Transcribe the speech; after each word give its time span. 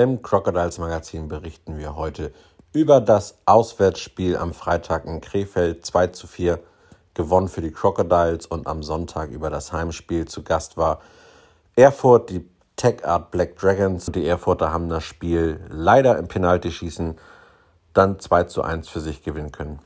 Im 0.00 0.22
Crocodiles 0.22 0.78
Magazin 0.78 1.28
berichten 1.28 1.76
wir 1.76 1.94
heute 1.94 2.32
über 2.72 3.02
das 3.02 3.36
Auswärtsspiel 3.44 4.34
am 4.34 4.54
Freitag 4.54 5.04
in 5.04 5.20
Krefeld 5.20 5.84
2 5.84 6.06
zu 6.06 6.26
4 6.26 6.58
gewonnen 7.12 7.48
für 7.48 7.60
die 7.60 7.70
Crocodiles 7.70 8.46
und 8.46 8.66
am 8.66 8.82
Sonntag 8.82 9.28
über 9.28 9.50
das 9.50 9.74
Heimspiel 9.74 10.24
zu 10.24 10.42
Gast 10.42 10.78
war 10.78 11.02
Erfurt, 11.76 12.30
die 12.30 12.48
Tech 12.76 13.04
Art 13.04 13.30
Black 13.30 13.58
Dragons. 13.58 14.06
Die 14.06 14.26
Erfurter 14.26 14.72
haben 14.72 14.88
das 14.88 15.04
Spiel 15.04 15.60
leider 15.68 16.16
im 16.16 16.28
Penaltyschießen 16.28 17.18
dann 17.92 18.18
2 18.18 18.44
zu 18.44 18.62
1 18.62 18.88
für 18.88 19.00
sich 19.00 19.22
gewinnen 19.22 19.52
können. 19.52 19.80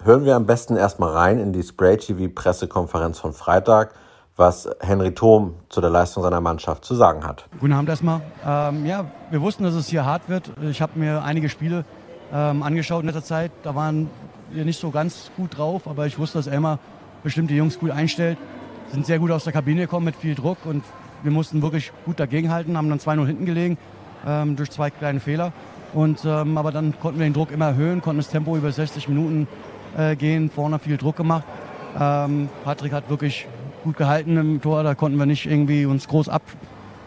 Hören 0.00 0.24
wir 0.24 0.36
am 0.36 0.46
besten 0.46 0.76
erstmal 0.76 1.10
rein 1.10 1.40
in 1.40 1.52
die 1.52 1.64
Spray 1.64 1.96
TV 1.96 2.32
Pressekonferenz 2.32 3.18
von 3.18 3.32
Freitag, 3.32 3.96
was 4.36 4.68
Henry 4.80 5.12
Thom 5.14 5.54
zu 5.68 5.80
der 5.80 5.90
Leistung 5.90 6.22
seiner 6.22 6.40
Mannschaft 6.40 6.84
zu 6.84 6.94
sagen 6.94 7.24
hat. 7.24 7.46
Guten 7.60 7.72
Abend 7.72 7.88
erstmal. 7.88 8.20
Ähm, 8.44 8.84
ja, 8.84 9.06
wir 9.30 9.40
wussten, 9.40 9.62
dass 9.62 9.74
es 9.74 9.88
hier 9.88 10.04
hart 10.04 10.28
wird. 10.28 10.50
Ich 10.62 10.82
habe 10.82 10.98
mir 10.98 11.22
einige 11.22 11.48
Spiele 11.48 11.84
ähm, 12.32 12.62
angeschaut 12.62 13.00
in 13.02 13.06
letzter 13.06 13.22
Zeit. 13.22 13.52
Da 13.62 13.74
waren 13.74 14.10
wir 14.50 14.64
nicht 14.64 14.80
so 14.80 14.90
ganz 14.90 15.30
gut 15.36 15.56
drauf, 15.56 15.86
aber 15.86 16.06
ich 16.06 16.18
wusste, 16.18 16.38
dass 16.38 16.46
Elmar 16.46 16.78
bestimmt 17.22 17.50
die 17.50 17.56
Jungs 17.56 17.78
gut 17.78 17.90
einstellt. 17.90 18.36
Sind 18.92 19.06
sehr 19.06 19.18
gut 19.18 19.30
aus 19.30 19.44
der 19.44 19.52
Kabine 19.52 19.82
gekommen 19.82 20.06
mit 20.06 20.16
viel 20.16 20.34
Druck 20.34 20.58
und 20.64 20.84
wir 21.22 21.32
mussten 21.32 21.62
wirklich 21.62 21.92
gut 22.04 22.20
dagegenhalten, 22.20 22.76
haben 22.76 22.88
dann 22.88 22.98
2-0 22.98 23.26
hinten 23.26 23.46
gelegen 23.46 23.78
ähm, 24.26 24.56
durch 24.56 24.70
zwei 24.70 24.90
kleine 24.90 25.20
Fehler. 25.20 25.52
Und, 25.94 26.24
ähm, 26.24 26.58
aber 26.58 26.72
dann 26.72 26.98
konnten 27.00 27.20
wir 27.20 27.26
den 27.26 27.34
Druck 27.34 27.52
immer 27.52 27.66
erhöhen, 27.66 28.02
konnten 28.02 28.18
das 28.18 28.28
Tempo 28.28 28.56
über 28.56 28.70
60 28.70 29.08
Minuten 29.08 29.46
äh, 29.96 30.16
gehen, 30.16 30.50
vorne 30.50 30.80
viel 30.80 30.96
Druck 30.96 31.16
gemacht. 31.16 31.44
Ähm, 31.98 32.48
Patrick 32.64 32.92
hat 32.92 33.08
wirklich 33.08 33.46
gut 33.84 33.96
gehalten 33.96 34.36
im 34.36 34.60
Tor, 34.60 34.82
da 34.82 34.94
konnten 34.94 35.18
wir 35.18 35.26
nicht 35.26 35.46
irgendwie 35.46 35.86
uns 35.86 36.08
groß 36.08 36.28
ab, 36.28 36.42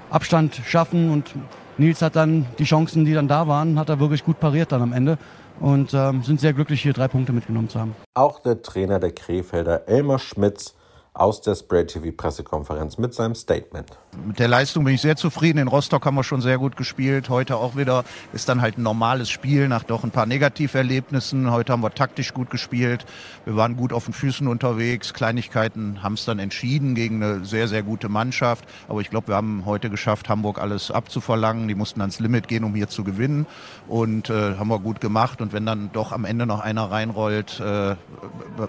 Abstand 0.10 0.62
schaffen 0.66 1.10
und 1.10 1.34
Nils 1.78 2.02
hat 2.02 2.16
dann 2.16 2.46
die 2.58 2.64
Chancen, 2.64 3.04
die 3.04 3.14
dann 3.14 3.28
da 3.28 3.48
waren, 3.48 3.78
hat 3.78 3.90
er 3.90 4.00
wirklich 4.00 4.24
gut 4.24 4.40
pariert 4.40 4.72
dann 4.72 4.82
am 4.82 4.94
Ende 4.94 5.18
und 5.60 5.94
ähm, 5.94 6.24
sind 6.24 6.40
sehr 6.40 6.54
glücklich, 6.54 6.82
hier 6.82 6.94
drei 6.94 7.08
Punkte 7.08 7.34
mitgenommen 7.34 7.68
zu 7.68 7.80
haben. 7.80 7.96
Auch 8.14 8.40
der 8.40 8.62
Trainer 8.62 9.00
der 9.00 9.12
Krefelder, 9.12 9.88
Elmar 9.88 10.20
Schmitz, 10.20 10.76
aus 11.18 11.42
der 11.42 11.56
Spray 11.56 11.86
TV 11.86 12.16
Pressekonferenz 12.16 12.98
mit 12.98 13.14
seinem 13.14 13.36
Statement. 13.36 13.98
Mit 14.26 14.40
der 14.40 14.48
Leistung 14.48 14.84
bin 14.84 14.94
ich 14.96 15.02
sehr 15.02 15.16
zufrieden. 15.16 15.58
In 15.58 15.68
Rostock 15.68 16.06
haben 16.06 16.16
wir 16.16 16.24
schon 16.24 16.42
sehr 16.42 16.58
gut 16.58 16.78
gespielt. 16.78 17.30
Heute 17.30 17.58
auch 17.58 17.76
wieder 17.76 18.04
ist 18.34 18.50
dann 18.50 18.62
halt 18.62 18.78
ein 18.78 18.84
normales 18.84 19.30
Spiel 19.30 19.68
nach 19.68 19.84
doch 19.84 20.04
ein 20.04 20.12
paar 20.12 20.26
Negativerlebnissen. 20.26 21.52
Heute 21.52 21.74
haben 21.74 21.82
wir 21.82 21.92
taktisch 21.92 22.34
gut 22.34 22.50
gespielt. 22.50 23.06
Wir 23.46 23.56
waren 23.56 23.76
gut 23.76 23.94
auf 23.94 24.06
den 24.06 24.14
Füßen 24.14 24.48
unterwegs. 24.48 25.14
Kleinigkeiten 25.14 26.04
haben 26.04 26.14
es 26.14 26.26
dann 26.26 26.40
entschieden 26.40 26.96
gegen 26.96 27.24
eine 27.24 27.46
sehr, 27.46 27.68
sehr 27.68 27.84
gute 27.84 28.10
Mannschaft. 28.10 28.66
Aber 28.88 29.02
ich 29.02 29.10
glaube, 29.10 29.30
wir 29.30 29.36
haben 29.36 29.66
heute 29.66 29.90
geschafft, 29.90 30.30
Hamburg 30.30 30.60
alles 30.60 30.92
abzuverlangen. 30.92 31.68
Die 31.68 31.76
mussten 31.76 32.02
ans 32.02 32.20
Limit 32.20 32.48
gehen, 32.48 32.64
um 32.64 32.76
hier 32.76 32.90
zu 32.90 33.04
gewinnen. 33.04 33.46
Und 33.88 34.30
äh, 34.30 34.56
haben 34.56 34.70
wir 34.70 34.80
gut 34.80 35.02
gemacht. 35.02 35.42
Und 35.42 35.54
wenn 35.54 35.66
dann 35.66 35.92
doch 35.94 36.12
am 36.12 36.26
Ende 36.26 36.46
noch 36.46 36.60
einer 36.60 36.92
reinrollt 36.92 37.60
äh, 37.60 37.96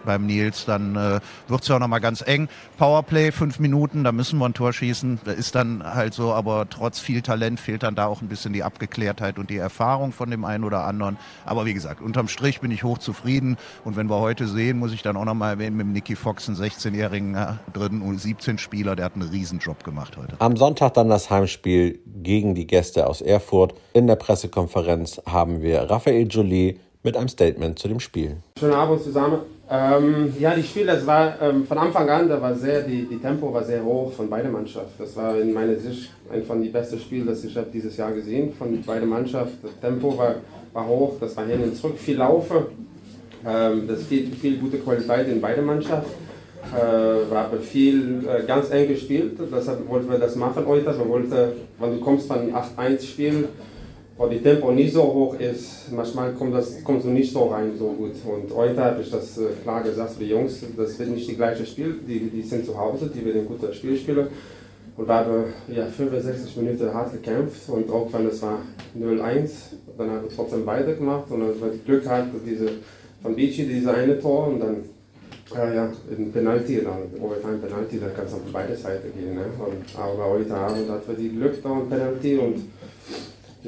beim 0.04 0.26
Nils, 0.26 0.64
dann 0.64 0.96
äh, 0.96 1.20
wird 1.48 1.62
es 1.62 1.68
ja 1.68 1.76
auch 1.76 1.80
noch 1.80 1.88
mal 1.88 1.98
ganz 1.98 2.22
eng 2.26 2.37
eng. 2.38 2.48
Powerplay, 2.78 3.32
fünf 3.32 3.58
Minuten, 3.58 4.04
da 4.04 4.12
müssen 4.12 4.38
wir 4.38 4.46
ein 4.46 4.54
Tor 4.54 4.72
schießen. 4.72 5.20
Da 5.24 5.32
ist 5.32 5.54
dann 5.54 5.82
halt 5.82 6.14
so, 6.14 6.32
aber 6.32 6.66
trotz 6.70 7.00
viel 7.00 7.22
Talent 7.22 7.60
fehlt 7.60 7.82
dann 7.82 7.94
da 7.94 8.06
auch 8.06 8.22
ein 8.22 8.28
bisschen 8.28 8.52
die 8.52 8.62
Abgeklärtheit 8.62 9.38
und 9.38 9.50
die 9.50 9.56
Erfahrung 9.56 10.12
von 10.12 10.30
dem 10.30 10.44
einen 10.44 10.64
oder 10.64 10.84
anderen. 10.84 11.18
Aber 11.44 11.66
wie 11.66 11.74
gesagt, 11.74 12.00
unterm 12.00 12.28
Strich 12.28 12.60
bin 12.60 12.70
ich 12.70 12.84
hochzufrieden. 12.84 13.56
Und 13.84 13.96
wenn 13.96 14.08
wir 14.08 14.20
heute 14.20 14.46
sehen, 14.46 14.78
muss 14.78 14.92
ich 14.92 15.02
dann 15.02 15.16
auch 15.16 15.24
nochmal 15.24 15.54
erwähnen, 15.54 15.76
mit 15.76 15.86
Nicky 15.88 16.16
Fox, 16.16 16.48
einen 16.48 16.56
16-jährigen 16.56 17.36
dritten 17.72 18.02
U17-Spieler, 18.02 18.96
der 18.96 19.06
hat 19.06 19.14
einen 19.14 19.28
Riesenjob 19.28 19.84
gemacht 19.84 20.16
heute. 20.16 20.36
Am 20.38 20.56
Sonntag 20.56 20.94
dann 20.94 21.08
das 21.08 21.30
Heimspiel 21.30 22.00
gegen 22.06 22.54
die 22.54 22.66
Gäste 22.66 23.06
aus 23.06 23.20
Erfurt. 23.20 23.74
In 23.92 24.06
der 24.06 24.16
Pressekonferenz 24.16 25.20
haben 25.26 25.62
wir 25.62 25.82
Raphael 25.82 26.26
Jolie 26.28 26.78
mit 27.02 27.16
einem 27.16 27.28
Statement 27.28 27.78
zu 27.78 27.88
dem 27.88 28.00
Spiel. 28.00 28.36
Schönen 28.58 28.74
Abend 28.74 29.02
zusammen. 29.02 29.40
Ähm, 29.70 30.32
ja, 30.38 30.54
die 30.54 30.62
Spiele, 30.62 30.86
das 30.86 31.06
war 31.06 31.34
ähm, 31.42 31.66
von 31.66 31.76
Anfang 31.76 32.08
an, 32.08 32.28
da 32.28 32.40
war 32.40 32.54
sehr, 32.54 32.82
die, 32.82 33.06
die 33.06 33.18
Tempo 33.18 33.52
war 33.52 33.62
sehr 33.62 33.84
hoch 33.84 34.10
von 34.12 34.30
beiden 34.30 34.50
Mannschaften. 34.50 34.94
Das 34.98 35.14
war 35.14 35.38
in 35.38 35.52
meiner 35.52 35.76
Sicht 35.76 36.10
ein 36.32 36.42
von 36.42 36.62
den 36.62 36.72
besten 36.72 36.98
Spielen, 36.98 37.26
das 37.26 37.44
ich 37.44 37.54
habe 37.54 37.66
dieses 37.70 37.94
Jahr 37.98 38.12
gesehen 38.12 38.54
von 38.54 38.80
beiden 38.82 39.08
Mannschaften. 39.08 39.58
Das 39.62 39.78
Tempo 39.78 40.16
war, 40.16 40.36
war 40.72 40.86
hoch, 40.86 41.16
das 41.20 41.36
war 41.36 41.44
hin 41.44 41.62
und 41.62 41.76
zurück, 41.76 41.98
viel 41.98 42.16
Laufen, 42.16 42.64
ähm, 43.46 43.86
das 43.86 44.04
viel, 44.04 44.32
viel 44.32 44.56
gute 44.56 44.78
Qualität 44.78 45.28
in 45.28 45.40
beiden 45.40 45.66
Mannschaften. 45.66 46.28
Äh, 46.74 47.34
haben 47.34 47.60
viel 47.60 48.26
äh, 48.26 48.44
ganz 48.46 48.70
eng 48.70 48.88
gespielt, 48.88 49.38
deshalb 49.38 49.88
wollten 49.88 50.10
wir 50.10 50.18
das 50.18 50.34
machen 50.34 50.64
heute. 50.66 50.86
Wir 50.86 51.08
wollten, 51.08 51.52
wenn 51.78 51.90
du 51.90 52.00
kommst 52.00 52.26
von 52.26 52.52
8-1 52.52 53.02
spielen, 53.02 53.44
wo 54.18 54.26
die 54.26 54.42
Tempo 54.42 54.72
nicht 54.72 54.92
so 54.92 55.02
hoch 55.02 55.38
ist, 55.38 55.92
manchmal 55.92 56.32
kommt 56.32 56.52
das, 56.52 56.82
kommst 56.82 57.06
du 57.06 57.10
nicht 57.10 57.32
so 57.32 57.44
rein 57.46 57.70
so 57.78 57.86
gut. 57.86 58.14
Und 58.26 58.54
heute 58.54 58.82
habe 58.82 59.00
ich 59.00 59.10
das 59.10 59.38
äh, 59.38 59.44
klar 59.62 59.82
gesagt 59.82 60.10
für 60.10 60.24
die 60.24 60.30
Jungs, 60.30 60.60
das 60.76 60.98
wird 60.98 61.10
nicht 61.10 61.30
die 61.30 61.36
gleiche 61.36 61.64
Spiel, 61.64 62.00
die, 62.06 62.28
die 62.28 62.42
sind 62.42 62.66
zu 62.66 62.76
Hause, 62.76 63.08
die 63.14 63.24
werden 63.24 63.42
ein 63.42 63.46
gutes 63.46 63.76
Spiel 63.76 63.96
spielen. 63.96 64.26
Und 64.96 65.06
wir 65.06 65.14
haben 65.14 65.44
ja, 65.68 65.86
65 65.86 66.56
Minuten 66.56 66.92
hart 66.92 67.12
gekämpft 67.12 67.68
und 67.68 67.88
auch 67.88 68.12
wenn 68.12 68.26
es 68.26 68.42
war 68.42 68.58
0-1, 68.98 69.50
dann 69.96 70.10
haben 70.10 70.22
wir 70.22 70.34
trotzdem 70.34 70.66
beide 70.66 70.96
gemacht 70.96 71.30
und 71.30 71.38
dann 71.38 71.60
war 71.60 71.68
Glück 71.86 72.08
halt, 72.08 72.26
diese 72.44 72.68
von 73.22 73.36
Beachy, 73.36 73.66
diese 73.66 73.94
eine 73.94 74.18
Tor 74.18 74.48
und 74.48 74.58
dann 74.58 74.76
äh, 75.54 75.76
ja, 75.76 75.92
ein 76.10 76.32
Penalty, 76.32 76.82
dann 76.82 77.22
Overtime 77.22 77.58
Penalty, 77.58 78.00
dann 78.00 78.12
kann 78.12 78.26
es 78.26 78.34
auf 78.34 78.40
beide 78.52 78.74
Seiten 78.74 79.12
gehen. 79.16 79.36
Ne? 79.36 79.44
Und, 79.58 79.96
aber 79.96 80.30
heute 80.30 80.54
Abend 80.54 80.90
hatten 80.90 81.08
wir 81.08 81.14
die 81.14 81.36
Glück 81.36 81.62
da 81.62 81.72
ein 81.72 81.88
Penalty 81.88 82.36
und 82.36 82.64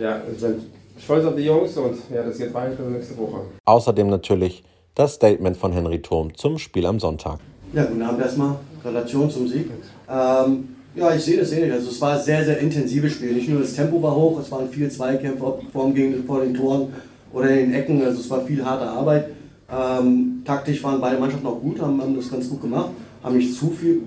ja, 0.00 0.22
ich 0.32 0.40
bin 0.40 0.54
stolz 0.98 1.24
auf 1.24 1.36
die 1.36 1.42
Jungs 1.42 1.76
und 1.76 1.96
ja, 2.12 2.22
das 2.22 2.38
geht 2.38 2.52
weiter 2.54 2.82
nächste 2.84 3.16
Woche. 3.18 3.40
Außerdem 3.66 4.08
natürlich 4.08 4.64
das 4.94 5.14
Statement 5.14 5.56
von 5.56 5.72
Henry 5.72 6.00
Thom 6.00 6.34
zum 6.34 6.58
Spiel 6.58 6.86
am 6.86 6.98
Sonntag. 6.98 7.38
Ja, 7.72 7.84
guten 7.84 8.02
Abend 8.02 8.20
erstmal. 8.20 8.56
Relation 8.84 9.30
zum 9.30 9.46
Sieg. 9.46 9.70
Ähm, 10.08 10.68
ja, 10.94 11.14
ich 11.14 11.22
sehe 11.22 11.38
das 11.38 11.52
ähnlich. 11.52 11.72
Also 11.72 11.90
es 11.90 12.00
war 12.00 12.14
ein 12.14 12.22
sehr, 12.22 12.44
sehr 12.44 12.58
intensives 12.58 13.12
Spiel. 13.12 13.34
Nicht 13.34 13.48
nur 13.48 13.60
das 13.60 13.74
Tempo 13.74 14.02
war 14.02 14.16
hoch, 14.16 14.40
es 14.40 14.50
waren 14.50 14.68
viele 14.70 14.88
Zweikämpfe 14.88 15.58
vor, 15.72 15.92
gegen, 15.92 16.24
vor 16.24 16.40
den 16.40 16.54
Toren 16.54 16.92
oder 17.32 17.50
in 17.50 17.70
den 17.70 17.74
Ecken. 17.74 18.02
Also 18.02 18.20
es 18.20 18.30
war 18.30 18.40
viel 18.44 18.64
harte 18.64 18.86
Arbeit. 18.86 19.26
Ähm, 19.70 20.42
taktisch 20.44 20.82
waren 20.82 21.00
beide 21.00 21.18
Mannschaften 21.18 21.46
auch 21.46 21.60
gut, 21.60 21.80
haben, 21.80 22.00
haben 22.00 22.16
das 22.16 22.28
ganz 22.28 22.48
gut 22.48 22.60
gemacht, 22.60 22.90
haben 23.22 23.36
nicht 23.36 23.54
zu 23.54 23.70
viel 23.70 24.02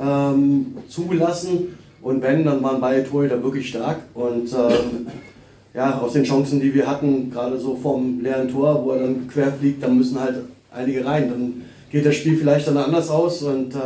ähm, 0.00 0.78
zugelassen. 0.88 1.76
Und 2.04 2.20
wenn, 2.20 2.44
dann 2.44 2.62
waren 2.62 2.82
beide 2.82 3.02
Torhüter 3.02 3.42
wirklich 3.42 3.70
stark. 3.70 3.96
Und 4.12 4.52
ähm, 4.52 5.06
ja, 5.72 5.98
aus 5.98 6.12
den 6.12 6.24
Chancen, 6.24 6.60
die 6.60 6.74
wir 6.74 6.86
hatten, 6.86 7.30
gerade 7.30 7.58
so 7.58 7.76
vom 7.76 8.20
leeren 8.20 8.48
Tor, 8.48 8.84
wo 8.84 8.90
er 8.90 9.00
dann 9.00 9.26
quer 9.26 9.50
fliegt, 9.50 9.82
dann 9.82 9.96
müssen 9.96 10.20
halt 10.20 10.36
einige 10.70 11.04
rein. 11.04 11.30
Dann 11.30 11.62
geht 11.90 12.04
das 12.04 12.16
Spiel 12.16 12.36
vielleicht 12.36 12.68
dann 12.68 12.76
anders 12.76 13.08
aus 13.08 13.42
und 13.42 13.74
äh, 13.74 13.78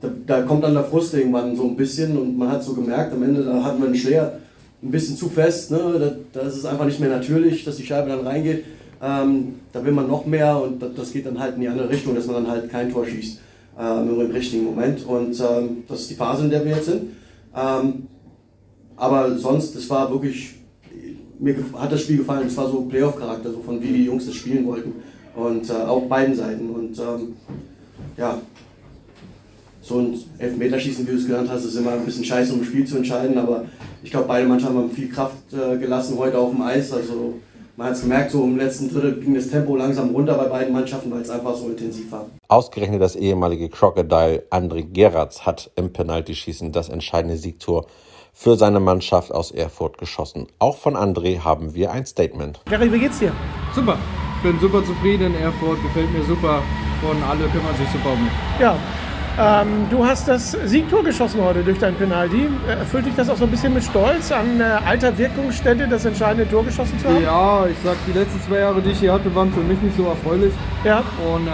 da, 0.00 0.10
da, 0.26 0.42
kommt 0.42 0.64
dann 0.64 0.74
der 0.74 0.82
Frust 0.82 1.14
irgendwann 1.14 1.54
so 1.54 1.62
ein 1.62 1.76
bisschen 1.76 2.18
und 2.18 2.36
man 2.36 2.50
hat 2.50 2.64
so 2.64 2.74
gemerkt, 2.74 3.12
am 3.12 3.22
Ende 3.22 3.44
da 3.44 3.62
hatten 3.62 3.78
wir 3.78 3.86
einen 3.86 3.94
Schleer 3.94 4.40
ein 4.82 4.90
bisschen 4.90 5.16
zu 5.16 5.28
fest. 5.28 5.70
Ne? 5.70 5.78
Da, 5.78 6.40
da 6.40 6.48
ist 6.48 6.56
es 6.56 6.64
einfach 6.64 6.86
nicht 6.86 6.98
mehr 6.98 7.10
natürlich, 7.10 7.64
dass 7.64 7.76
die 7.76 7.86
Scheibe 7.86 8.08
dann 8.08 8.26
reingeht. 8.26 8.64
Ähm, 9.00 9.60
da 9.72 9.84
will 9.84 9.92
man 9.92 10.08
noch 10.08 10.26
mehr 10.26 10.60
und 10.60 10.82
das, 10.98 11.12
geht 11.12 11.26
dann 11.26 11.38
halt 11.38 11.54
in 11.54 11.60
die 11.60 11.68
andere 11.68 11.88
Richtung, 11.88 12.16
dass 12.16 12.26
man 12.26 12.42
dann 12.42 12.48
halt 12.50 12.68
kein 12.68 12.90
Tor 12.90 13.06
schießt 13.06 13.38
nur 13.76 14.24
im 14.24 14.30
richtigen 14.30 14.64
Moment. 14.64 15.06
Und 15.06 15.38
ähm, 15.40 15.84
das 15.88 16.02
ist 16.02 16.10
die 16.10 16.14
Phase, 16.14 16.44
in 16.44 16.50
der 16.50 16.64
wir 16.64 16.72
jetzt 16.72 16.86
sind. 16.86 17.10
Ähm, 17.56 18.06
aber 18.96 19.36
sonst, 19.38 19.74
es 19.76 19.88
war 19.90 20.10
wirklich, 20.10 20.54
mir 21.38 21.56
hat 21.78 21.90
das 21.90 22.02
Spiel 22.02 22.18
gefallen. 22.18 22.46
Es 22.46 22.56
war 22.56 22.70
so 22.70 22.82
Playoff-Charakter, 22.82 23.50
so 23.50 23.60
von 23.60 23.82
wie 23.82 23.92
die 23.92 24.04
Jungs 24.04 24.26
das 24.26 24.34
spielen 24.34 24.66
wollten. 24.66 24.94
Und 25.34 25.68
äh, 25.70 25.72
auf 25.72 26.08
beiden 26.08 26.34
Seiten. 26.34 26.70
Und 26.70 26.98
ähm, 26.98 27.34
ja, 28.16 28.40
so 29.80 29.98
ein 29.98 30.18
Elfmeterschießen, 30.38 31.06
wie 31.06 31.12
du 31.12 31.16
es 31.16 31.26
genannt 31.26 31.48
hast, 31.50 31.64
ist 31.64 31.76
immer 31.76 31.92
ein 31.92 32.04
bisschen 32.04 32.24
scheiße, 32.24 32.52
um 32.52 32.60
ein 32.60 32.64
Spiel 32.64 32.86
zu 32.86 32.98
entscheiden. 32.98 33.38
Aber 33.38 33.64
ich 34.02 34.10
glaube, 34.10 34.28
beide 34.28 34.46
Mannschaften 34.46 34.76
haben 34.76 34.90
viel 34.90 35.08
Kraft 35.08 35.52
äh, 35.52 35.78
gelassen 35.78 36.18
heute 36.18 36.38
auf 36.38 36.50
dem 36.50 36.62
Eis. 36.62 36.92
Also 36.92 37.34
man 37.76 37.88
hat 37.88 37.94
es 37.94 38.02
gemerkt, 38.02 38.30
so 38.30 38.44
im 38.44 38.56
letzten 38.56 38.92
Drittel 38.92 39.20
ging 39.20 39.34
das 39.34 39.48
Tempo 39.48 39.76
langsam 39.76 40.10
runter 40.10 40.34
bei 40.34 40.44
beiden 40.46 40.72
Mannschaften, 40.72 41.10
weil 41.10 41.22
es 41.22 41.30
einfach 41.30 41.54
so 41.54 41.68
intensiv 41.68 42.10
war. 42.12 42.26
Ausgerechnet 42.48 43.00
das 43.00 43.16
ehemalige 43.16 43.68
Crocodile 43.68 44.44
André 44.50 44.82
Geratz 44.82 45.42
hat 45.42 45.70
im 45.76 45.92
Penaltyschießen 45.92 46.72
das 46.72 46.88
entscheidende 46.88 47.36
Siegtor 47.36 47.86
für 48.32 48.56
seine 48.56 48.80
Mannschaft 48.80 49.32
aus 49.32 49.50
Erfurt 49.50 49.98
geschossen. 49.98 50.46
Auch 50.58 50.76
von 50.76 50.96
André 50.96 51.40
haben 51.40 51.74
wir 51.74 51.92
ein 51.92 52.06
Statement. 52.06 52.60
Gary, 52.66 52.92
wie 52.92 52.98
geht's 52.98 53.18
dir? 53.18 53.32
Super. 53.74 53.98
Ich 54.36 54.50
bin 54.50 54.58
super 54.60 54.84
zufrieden 54.84 55.34
in 55.34 55.34
Erfurt, 55.34 55.80
gefällt 55.82 56.12
mir 56.12 56.24
super 56.24 56.62
und 57.08 57.22
alle 57.22 57.48
kümmern 57.48 57.76
sich 57.76 57.88
super 57.90 58.12
um 58.12 58.24
mich. 58.24 58.32
Ja, 58.58 58.76
ähm, 59.38 59.86
du 59.90 60.04
hast 60.04 60.28
das 60.28 60.52
Siegtor 60.64 61.02
geschossen 61.02 61.40
heute 61.42 61.62
durch 61.62 61.78
dein 61.78 61.94
Penalty. 61.94 62.48
Erfüllt 62.68 63.06
dich 63.06 63.14
das 63.16 63.30
auch 63.30 63.36
so 63.36 63.44
ein 63.44 63.50
bisschen 63.50 63.72
mit 63.74 63.84
Stolz, 63.84 64.30
an 64.30 64.60
äh, 64.60 64.64
alter 64.86 65.16
Wirkungsstätte 65.16 65.88
das 65.88 66.04
entscheidende 66.04 66.48
Tor 66.50 66.64
geschossen 66.64 66.98
zu 66.98 67.08
haben? 67.08 67.22
Ja, 67.22 67.66
ich 67.66 67.76
sag, 67.82 67.96
die 68.06 68.12
letzten 68.12 68.40
zwei 68.42 68.58
Jahre, 68.58 68.80
die 68.82 68.90
ich 68.90 68.98
hier 68.98 69.12
hatte, 69.12 69.34
waren 69.34 69.52
für 69.52 69.60
mich 69.60 69.80
nicht 69.80 69.96
so 69.96 70.06
erfreulich. 70.06 70.52
Ja. 70.84 71.02
Und 71.32 71.46
äh, 71.46 71.50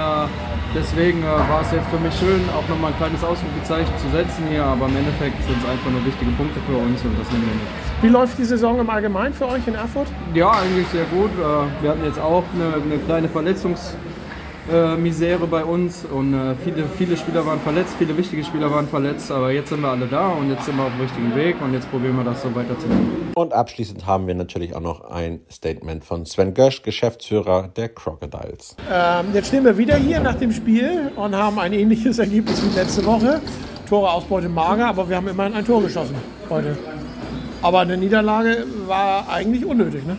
deswegen 0.74 1.22
äh, 1.22 1.26
war 1.26 1.62
es 1.62 1.70
jetzt 1.72 1.86
für 1.88 1.98
mich 1.98 2.14
schön, 2.18 2.40
auch 2.56 2.68
nochmal 2.68 2.90
ein 2.92 2.96
kleines 2.98 3.22
Ausrufezeichen 3.22 3.92
zu 3.98 4.08
setzen 4.10 4.44
hier. 4.50 4.64
Aber 4.64 4.86
im 4.86 4.96
Endeffekt 4.96 5.42
sind 5.44 5.56
es 5.62 5.68
einfach 5.68 5.90
nur 5.90 6.04
wichtige 6.04 6.30
Punkte 6.32 6.60
für 6.68 6.76
uns 6.76 7.02
und 7.04 7.18
das 7.18 7.30
nehmen 7.30 7.46
wir 7.46 7.54
mit. 7.54 7.68
Wie 8.02 8.08
läuft 8.08 8.38
die 8.38 8.44
Saison 8.44 8.78
im 8.80 8.90
Allgemeinen 8.90 9.34
für 9.34 9.46
euch 9.46 9.66
in 9.66 9.74
Erfurt? 9.74 10.08
Ja, 10.34 10.50
eigentlich 10.50 10.86
sehr 10.88 11.04
gut. 11.04 11.30
Äh, 11.38 11.82
wir 11.82 11.90
hatten 11.90 12.04
jetzt 12.04 12.20
auch 12.20 12.44
eine, 12.54 12.82
eine 12.82 12.98
kleine 12.98 13.28
Verletzungs- 13.28 13.94
äh, 14.72 14.96
Misere 14.96 15.46
bei 15.46 15.64
uns 15.64 16.04
und 16.04 16.34
äh, 16.34 16.54
viele, 16.62 16.84
viele 16.96 17.16
Spieler 17.16 17.44
waren 17.46 17.60
verletzt, 17.60 17.94
viele 17.98 18.16
wichtige 18.16 18.44
Spieler 18.44 18.70
waren 18.70 18.86
verletzt, 18.88 19.30
aber 19.30 19.50
jetzt 19.50 19.70
sind 19.70 19.80
wir 19.80 19.88
alle 19.88 20.06
da 20.06 20.28
und 20.28 20.50
jetzt 20.50 20.64
sind 20.64 20.76
wir 20.76 20.84
auf 20.84 20.92
dem 20.92 21.00
richtigen 21.00 21.34
Weg 21.34 21.56
und 21.62 21.72
jetzt 21.72 21.90
probieren 21.90 22.16
wir 22.16 22.24
das 22.24 22.42
so 22.42 22.54
weiterzumachen. 22.54 23.32
Und 23.34 23.52
abschließend 23.52 24.06
haben 24.06 24.26
wir 24.26 24.34
natürlich 24.34 24.74
auch 24.74 24.80
noch 24.80 25.10
ein 25.10 25.40
Statement 25.50 26.04
von 26.04 26.26
Sven 26.26 26.54
Gösch, 26.54 26.82
Geschäftsführer 26.82 27.68
der 27.76 27.88
Crocodiles. 27.88 28.76
Ähm, 28.92 29.26
jetzt 29.32 29.48
stehen 29.48 29.64
wir 29.64 29.76
wieder 29.78 29.96
hier 29.96 30.20
nach 30.20 30.34
dem 30.34 30.52
Spiel 30.52 31.12
und 31.16 31.34
haben 31.34 31.58
ein 31.58 31.72
ähnliches 31.72 32.18
Ergebnis 32.18 32.62
wie 32.62 32.74
letzte 32.78 33.04
Woche. 33.04 33.40
Tore 33.88 34.10
Ausbeute 34.10 34.48
mager, 34.48 34.88
aber 34.88 35.08
wir 35.08 35.16
haben 35.16 35.28
immerhin 35.28 35.54
ein 35.54 35.64
Tor 35.64 35.82
geschossen 35.82 36.14
heute. 36.50 36.76
Aber 37.60 37.80
eine 37.80 37.96
Niederlage 37.96 38.64
war 38.86 39.28
eigentlich 39.28 39.64
unnötig, 39.64 40.06
ne? 40.06 40.16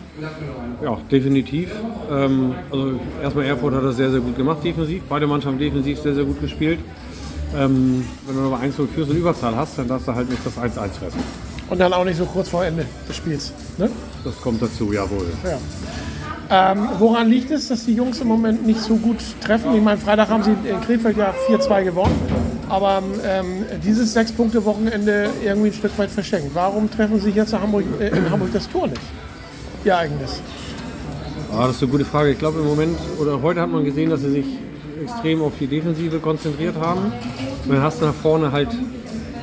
Ja, 0.82 0.98
definitiv. 1.10 1.70
Ähm, 2.10 2.54
also 2.70 3.00
erstmal 3.22 3.46
Erfurt 3.46 3.74
hat 3.74 3.84
das 3.84 3.96
sehr, 3.96 4.10
sehr 4.10 4.20
gut 4.20 4.36
gemacht 4.36 4.62
defensiv. 4.62 5.02
Beide 5.08 5.26
Mannschaften 5.26 5.58
defensiv 5.58 5.98
sehr, 6.00 6.14
sehr 6.14 6.24
gut 6.24 6.40
gespielt. 6.40 6.80
Ähm, 7.56 8.04
wenn 8.26 8.36
du 8.36 8.42
aber 8.42 8.60
1 8.60 8.78
0 8.78 8.88
führst 8.94 9.10
und 9.10 9.16
Überzahl 9.16 9.56
hast, 9.56 9.78
dann 9.78 9.88
darfst 9.88 10.06
du 10.06 10.14
halt 10.14 10.28
nicht 10.28 10.44
das 10.44 10.56
1-1 10.56 10.98
fressen. 10.98 11.20
Und 11.68 11.78
dann 11.78 11.92
auch 11.92 12.04
nicht 12.04 12.18
so 12.18 12.26
kurz 12.26 12.48
vor 12.48 12.64
Ende 12.64 12.84
des 13.08 13.16
Spiels. 13.16 13.52
Ne? 13.78 13.90
Das 14.24 14.40
kommt 14.40 14.60
dazu, 14.60 14.92
jawohl. 14.92 15.26
Ja. 15.44 15.58
Ähm, 16.50 16.88
woran 16.98 17.28
liegt 17.28 17.50
es, 17.50 17.68
dass 17.68 17.84
die 17.84 17.94
Jungs 17.94 18.20
im 18.20 18.28
Moment 18.28 18.66
nicht 18.66 18.80
so 18.80 18.96
gut 18.96 19.18
treffen? 19.40 19.74
Ich 19.74 19.82
meine, 19.82 19.98
Freitag 19.98 20.28
haben 20.28 20.42
sie 20.42 20.50
in 20.68 20.80
Krefeld 20.80 21.16
ja 21.16 21.32
4-2 21.48 21.84
gewonnen 21.84 22.50
aber 22.70 23.02
ähm, 23.24 23.64
dieses 23.84 24.12
Sechs-Punkte-Wochenende 24.12 25.28
irgendwie 25.44 25.68
ein 25.68 25.74
Stück 25.74 25.98
weit 25.98 26.10
verschenkt. 26.10 26.54
Warum 26.54 26.88
treffen 26.90 27.20
Sie 27.20 27.30
jetzt 27.30 27.52
in 27.52 27.60
Hamburg, 27.60 27.84
äh, 28.00 28.08
in 28.08 28.30
Hamburg 28.30 28.52
das 28.52 28.70
Tor 28.70 28.86
nicht? 28.86 29.02
Ihr 29.84 29.96
eigenes. 29.96 30.40
Ah, 31.52 31.66
das 31.66 31.76
ist 31.76 31.82
eine 31.82 31.90
gute 31.90 32.04
Frage. 32.04 32.30
Ich 32.30 32.38
glaube 32.38 32.60
im 32.60 32.66
Moment, 32.66 32.96
oder 33.18 33.42
heute 33.42 33.60
hat 33.60 33.70
man 33.70 33.84
gesehen, 33.84 34.10
dass 34.10 34.20
sie 34.20 34.30
sich 34.30 34.46
extrem 35.02 35.42
auf 35.42 35.54
die 35.58 35.66
Defensive 35.66 36.20
konzentriert 36.20 36.76
haben. 36.76 37.12
Dann 37.68 37.82
hast 37.82 38.00
nach 38.02 38.14
vorne 38.14 38.52
halt 38.52 38.68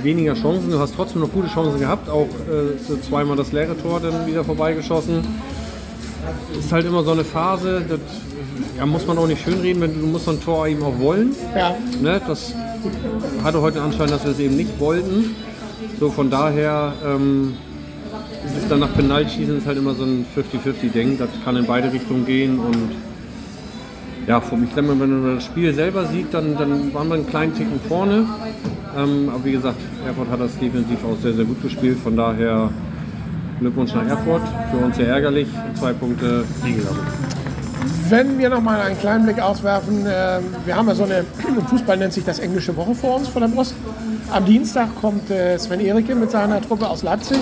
weniger 0.02 0.34
Chancen. 0.36 0.72
Du 0.72 0.80
hast 0.80 0.96
trotzdem 0.96 1.22
noch 1.22 1.32
gute 1.32 1.50
Chancen 1.50 1.80
gehabt, 1.80 2.10
auch 2.10 2.28
äh, 2.28 3.02
zweimal 3.02 3.36
das 3.36 3.52
leere 3.52 3.78
Tor 3.78 4.00
dann 4.00 4.26
wieder 4.26 4.46
vorbeigeschossen. 4.46 5.28
Ist 6.58 6.72
halt 6.72 6.86
immer 6.86 7.04
so 7.04 7.12
eine 7.12 7.24
Phase, 7.24 7.84
das 7.88 8.00
ja, 8.78 8.86
muss 8.86 9.06
man 9.08 9.18
auch 9.18 9.28
nicht 9.28 9.42
schönreden, 9.44 9.82
wenn 9.82 10.00
du 10.00 10.08
musst 10.08 10.26
so 10.26 10.32
ein 10.32 10.42
Tor 10.42 10.68
eben 10.68 10.84
auch 10.84 11.00
wollen. 11.00 11.36
Ja. 11.56 11.76
Ne, 12.02 12.22
das 12.26 12.54
hatte 13.44 13.62
heute 13.62 13.78
den 13.78 13.86
Anschein, 13.86 14.10
dass 14.10 14.24
wir 14.24 14.32
es 14.32 14.40
eben 14.40 14.56
nicht 14.56 14.80
wollten. 14.80 15.36
So 16.00 16.10
von 16.10 16.30
daher 16.30 16.94
ähm, 17.06 17.56
ist 18.46 18.64
es 18.64 18.70
dann 18.70 18.80
nach 18.80 18.94
Penaltschießen 18.94 19.58
ist 19.58 19.68
halt 19.68 19.78
immer 19.78 19.96
so 19.96 20.04
ein 20.04 20.26
50-50-Ding. 20.36 21.18
Das 21.18 21.30
kann 21.44 21.56
in 21.56 21.66
beide 21.66 21.92
Richtungen 21.92 22.26
gehen 22.26 22.60
und 22.60 22.92
ja, 24.28 24.40
ich 24.40 24.74
glaube, 24.74 24.90
wenn 24.90 24.98
man 24.98 25.36
das 25.36 25.46
Spiel 25.46 25.74
selber 25.74 26.06
sieht, 26.06 26.34
dann, 26.34 26.58
dann 26.58 26.94
waren 26.94 27.08
wir 27.08 27.16
einen 27.16 27.28
kleinen 27.28 27.56
Ticken 27.56 27.80
vorne. 27.88 28.26
Ähm, 28.98 29.30
aber 29.34 29.46
wie 29.46 29.54
gesagt, 29.54 29.80
Erfurt 30.06 30.30
hat 30.30 30.42
das 30.42 30.58
defensiv 30.60 30.98
auch 31.06 31.18
sehr, 31.22 31.34
sehr 31.34 31.46
gut 31.46 31.62
gespielt. 31.64 31.98
Von 32.04 32.18
daher 32.18 32.70
Glückwunsch 33.60 33.94
nach 33.94 34.08
Erfurt. 34.08 34.42
Für 34.72 34.78
uns 34.78 34.96
sehr 34.96 35.08
ärgerlich. 35.08 35.48
Zwei 35.76 35.94
Punkte 35.94 36.46
liegen 36.64 36.82
wenn 38.10 38.40
wir 38.40 38.50
noch 38.50 38.62
mal 38.62 38.80
einen 38.82 38.98
kleinen 38.98 39.26
Blick 39.26 39.42
auswerfen, 39.42 40.06
äh, 40.06 40.40
wir 40.66 40.76
haben 40.76 40.88
ja 40.88 40.96
so 40.96 41.04
eine, 41.04 41.26
im 41.48 41.66
Fußball 41.68 41.98
nennt 41.98 42.14
sich 42.14 42.24
das 42.24 42.40
englische 42.40 42.76
Woche 42.76 42.96
vor 42.96 43.18
uns 43.18 43.28
vor 43.28 43.42
der 43.42 43.48
Brust. 43.48 43.76
Am 44.32 44.46
Dienstag 44.46 44.90
kommt 45.00 45.30
äh, 45.30 45.58
Sven 45.58 45.80
Erike 45.80 46.16
mit 46.16 46.32
seiner 46.32 46.62
Truppe 46.62 46.88
aus 46.90 47.04
Leipzig. 47.04 47.40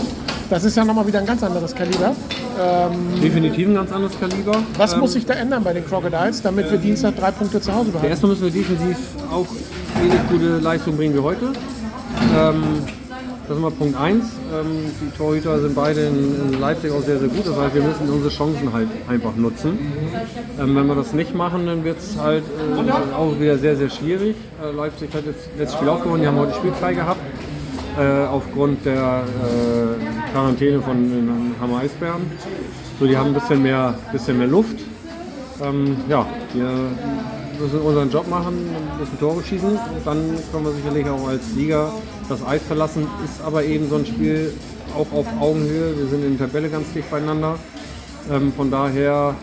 Das 0.50 0.64
ist 0.64 0.78
ja 0.78 0.86
nochmal 0.86 1.08
wieder 1.08 1.20
ein 1.20 1.26
ganz 1.26 1.42
anderes 1.44 1.74
Kaliber. 1.74 2.16
Ähm, 2.62 3.22
Definitiv 3.22 3.68
ein 3.68 3.76
ganz 3.76 3.92
anderes 3.92 4.20
Kaliber. 4.20 4.58
Was 4.78 4.94
ähm, 4.94 5.00
muss 5.00 5.14
sich 5.14 5.26
da 5.26 5.34
ändern 5.34 5.64
bei 5.64 5.74
den 5.74 5.86
Crocodiles, 5.86 6.42
damit 6.42 6.70
wir 6.70 6.78
Dienstag 6.78 7.16
drei 7.16 7.32
Punkte 7.32 7.60
zu 7.60 7.74
Hause 7.74 7.90
behalten? 7.90 8.10
Erstmal 8.10 8.32
müssen 8.32 8.44
wir 8.44 8.52
defensiv 8.52 8.98
auch 9.32 9.48
ähnlich 10.00 10.20
gute 10.30 10.60
Leistung 10.60 10.96
bringen 10.98 11.16
wie 11.16 11.20
heute. 11.20 11.46
Ähm, 12.38 12.64
das 13.48 13.58
ist 13.58 13.62
mal 13.62 13.72
Punkt 13.72 14.00
1. 14.00 14.24
Ähm, 14.24 14.66
die 15.02 15.18
Torhüter 15.18 15.60
sind 15.60 15.76
beide 15.76 16.02
in, 16.08 16.54
in, 16.54 16.60
Leipzig 16.60 16.92
auch 16.92 17.02
sehr, 17.02 17.20
sehr 17.20 17.28
gut. 17.28 17.46
Das 17.46 17.56
heißt, 17.56 17.76
wir 17.76 17.84
müssen 17.84 18.10
unsere 18.10 18.34
Chancen 18.34 18.74
halt 18.74 18.88
einfach 19.08 19.36
nutzen. 19.36 19.78
Ähm, 20.60 20.76
wenn 20.76 20.88
wir 20.88 20.96
das 20.96 21.14
nicht 21.14 21.36
machen, 21.36 21.66
dann 21.68 21.84
wird 21.84 22.00
es 22.00 22.18
halt 22.18 22.44
äh, 22.44 23.14
auch 23.14 23.40
wieder 23.40 23.58
sehr, 23.58 23.76
sehr 23.76 23.90
schwierig. 23.90 24.36
Äh, 24.64 24.76
Leipzig 24.76 25.14
hat 25.14 25.26
jetzt 25.26 25.50
letztes 25.58 25.76
Spiel 25.76 25.90
auch 25.90 26.02
gewonnen. 26.02 26.22
Die 26.22 26.28
haben 26.28 26.38
heute 26.38 26.54
spielfrei 26.56 26.94
gehabt. 26.94 27.22
Äh, 27.98 28.26
aufgrund 28.26 28.86
der 28.86 29.24
äh, 29.24 30.32
Quarantäne 30.34 30.82
von 30.82 31.56
Hammer 31.62 31.80
Eisbären. 31.80 32.24
So, 33.00 33.06
die 33.06 33.16
haben 33.16 33.28
ein 33.28 33.34
bisschen 33.34 33.62
mehr, 33.62 33.94
bisschen 34.12 34.38
mehr 34.38 34.48
Luft. 34.48 34.78
Ähm, 35.64 35.96
ja, 36.10 36.26
wir 36.54 36.72
müssen 37.60 37.80
unseren 37.80 38.10
Job 38.10 38.28
machen, 38.28 38.70
müssen 39.00 39.18
Tore 39.18 39.42
schießen. 39.44 39.80
Dann 40.04 40.18
können 40.52 40.66
wir 40.66 40.72
sicherlich 40.74 41.08
auch 41.08 41.28
als 41.28 41.54
Sieger 41.54 41.94
das 42.30 42.46
Eis 42.46 42.64
verlassen. 42.64 43.08
Ist 43.24 43.42
aber 43.42 43.64
eben 43.64 43.90
so 43.90 43.96
ein 43.96 44.06
Spiel 44.06 44.54
auch 44.96 45.12
auf 45.12 45.28
Augenhöhe. 45.40 45.98
Wir 45.98 46.08
sind 46.08 46.24
in 46.24 46.38
der 46.38 46.48
Tabelle 46.48 46.70
ganz 46.70 46.92
dicht 46.94 47.10
beieinander. 47.10 47.58
Ähm, 48.32 48.52
von 48.54 48.72
daher, 48.72 49.36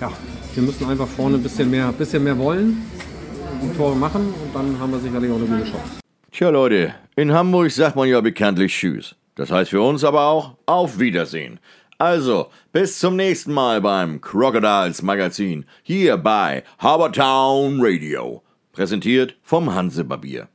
ja, 0.00 0.12
wir 0.54 0.62
müssen 0.62 0.88
einfach 0.88 1.08
vorne 1.08 1.36
ein 1.36 1.42
bisschen 1.42 1.70
mehr, 1.70 1.92
bisschen 1.92 2.24
mehr 2.24 2.38
wollen, 2.38 2.82
die 3.62 3.76
Tore 3.76 3.96
machen 3.96 4.34
und 4.42 4.54
dann 4.54 4.78
haben 4.78 4.92
wir 4.92 4.98
sicherlich 4.98 5.30
auch 5.30 5.36
eine 5.36 5.46
gute 5.46 5.64
Chance. 5.64 6.00
Tja 6.32 6.48
Leute, 6.50 6.94
in 7.16 7.32
Hamburg 7.32 7.70
sagt 7.70 7.94
man 7.94 8.08
ja 8.08 8.20
bekanntlich 8.20 8.72
Tschüss. 8.72 9.14
Das 9.36 9.50
heißt 9.50 9.70
für 9.70 9.80
uns 9.80 10.04
aber 10.04 10.26
auch 10.26 10.56
Auf 10.66 10.98
Wiedersehen. 10.98 11.60
Also, 11.98 12.48
bis 12.72 12.98
zum 12.98 13.14
nächsten 13.14 13.52
Mal 13.52 13.80
beim 13.80 14.20
Crocodiles 14.20 15.02
Magazin 15.02 15.64
hier 15.82 16.16
bei 16.16 16.64
Harbortown 16.78 17.78
Radio. 17.80 18.42
Präsentiert 18.72 19.36
vom 19.42 19.72
Hansebarbier. 19.72 20.48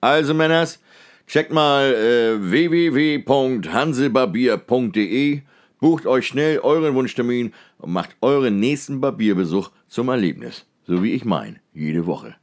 Also, 0.00 0.32
Männers, 0.32 0.78
checkt 1.26 1.52
mal 1.52 1.92
äh, 1.94 2.50
www.hansebarbier.de, 2.50 5.40
bucht 5.80 6.06
euch 6.06 6.26
schnell 6.26 6.60
euren 6.60 6.94
Wunschtermin 6.94 7.52
und 7.78 7.92
macht 7.92 8.16
euren 8.20 8.60
nächsten 8.60 9.00
Barbierbesuch 9.00 9.70
zum 9.86 10.08
Erlebnis. 10.08 10.66
So 10.86 11.02
wie 11.02 11.14
ich 11.14 11.24
mein, 11.24 11.58
jede 11.72 12.06
Woche. 12.06 12.36